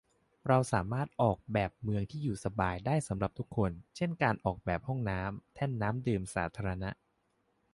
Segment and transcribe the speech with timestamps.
[0.47, 6.89] เราสามารถออกแบบเมืองที่อยู่สบายได้สำหรับทุกคน เช่นการออกแบบ ห้องน้ำ แท่นน้ำดื่มสาธารณะ